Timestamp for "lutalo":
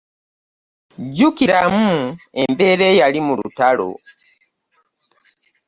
3.39-3.89